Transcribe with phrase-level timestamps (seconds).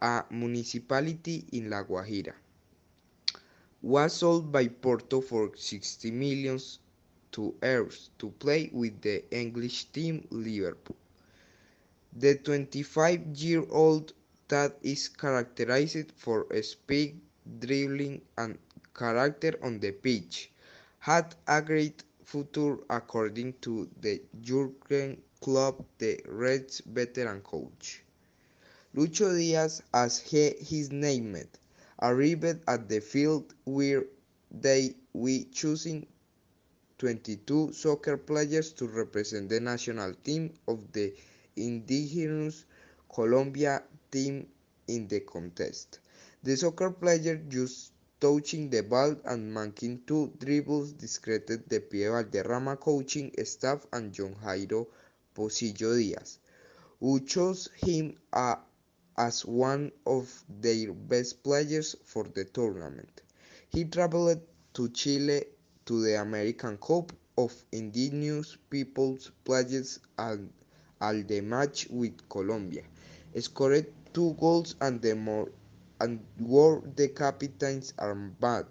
[0.00, 2.32] a municipality in La Guajira,
[3.82, 6.58] was sold by Porto for 60 million
[7.36, 10.96] euros to play with the English team Liverpool.
[12.16, 14.12] The 25-year-old
[14.48, 17.20] that is characterized for speed,
[17.58, 18.58] dribbling and
[18.94, 20.50] character on the pitch
[20.98, 28.02] had a great future according to the Jurgen Klopp, the Reds veteran coach.
[28.94, 31.48] Lucho Diaz, as he is named,
[32.00, 34.04] arrived at the field where
[34.50, 36.06] they were choosing
[37.04, 41.12] 22 soccer players to represent the national team of the
[41.54, 42.64] indigenous
[43.14, 44.46] Colombia team
[44.88, 45.98] in the contest.
[46.42, 52.76] The soccer player just touching the ball and making two dribbles discreted the Pibe Valderrama
[52.78, 54.86] coaching staff and John Jairo
[55.34, 56.38] Pocillo Diaz,
[57.00, 58.56] who chose him uh,
[59.18, 63.20] as one of their best players for the tournament.
[63.68, 64.40] He traveled
[64.72, 65.44] to Chile
[65.86, 70.50] to the American Cup of Indigenous Peoples Players and
[71.00, 72.82] at the match with Colombia,
[73.40, 75.50] scored two goals and, the more,
[76.00, 78.66] and wore the captain's armband.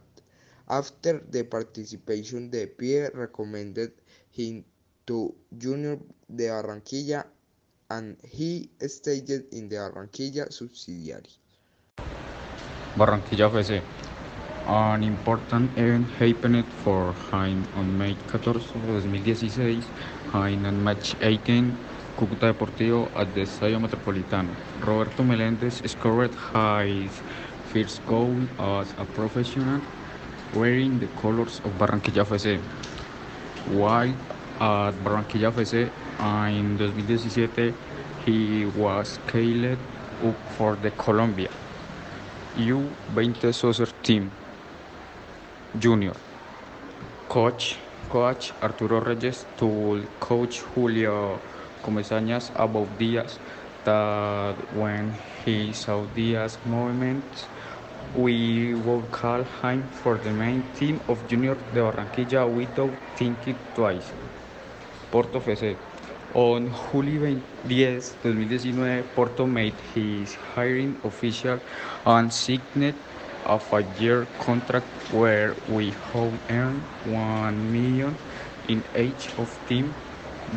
[0.69, 3.91] After the participation, the Pibe recommended
[4.31, 4.63] him
[5.05, 5.99] to Junior
[6.33, 7.25] de Barranquilla
[7.89, 11.29] and he stayed in the Barranquilla subsidiary.
[12.97, 13.81] Barranquilla FC
[14.65, 19.83] An important event happened for him on May 14, 2016,
[20.33, 21.75] in match 18
[22.15, 24.55] Cúcuta Deportivo at the Estadio Metropolitano.
[24.79, 27.11] Roberto Melendez scored his
[27.73, 29.81] first goal as a professional
[30.55, 32.57] wearing the colors of Barranquilla FC.
[33.67, 34.15] While
[34.61, 35.91] at Barranquilla FC
[36.47, 37.75] in 2017,
[38.25, 41.49] he was called up for the Colombia
[42.55, 44.31] U20 soccer team
[45.79, 46.13] junior.
[47.29, 47.77] Coach
[48.09, 51.39] Coach Arturo Reyes told Coach Julio
[51.83, 53.39] Comesañas about Diaz
[53.85, 55.13] that when
[55.43, 57.47] he saw Diaz movements,
[58.15, 64.11] we would call him for the main team of Junior de Barranquilla without thinking twice.
[65.11, 65.75] Porto FC.
[66.35, 71.59] On July 10, 2019, Porto made his hiring official
[72.05, 72.95] and signed
[73.45, 78.17] a five-year contract where we have earned one million
[78.67, 79.93] in each of team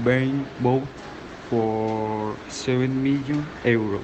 [0.05, 0.89] being bought
[1.49, 4.03] for 7 million euros.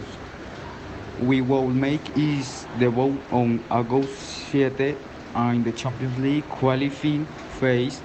[1.20, 4.18] We will make his debut on August
[4.50, 4.96] 7
[5.34, 7.26] in the Champions League qualifying
[7.60, 8.00] phase,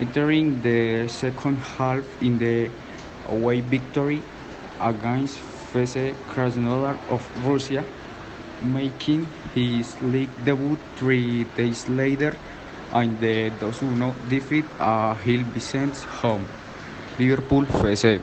[0.00, 2.70] entering the second half in the
[3.28, 4.22] away victory
[4.80, 5.38] against
[5.72, 7.84] FC Krasnodar of Russia,
[8.62, 12.36] making his league debut three days later
[12.94, 16.46] in the 2-1 defeat at Gil Vicente home.
[17.18, 18.20] Liverpool FC.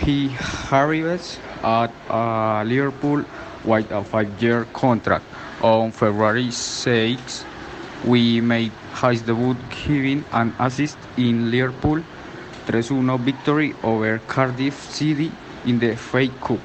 [0.00, 0.30] He
[0.70, 3.24] arrives at uh, Liverpool
[3.64, 5.24] with a five-year contract.
[5.62, 7.44] On February 6,
[8.04, 8.70] we made
[9.02, 12.02] his debut giving an assist in Liverpool
[12.66, 15.32] 3-1 victory over Cardiff City
[15.64, 16.60] in the FA Cup.